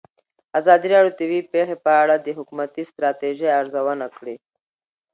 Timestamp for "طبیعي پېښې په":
1.19-1.91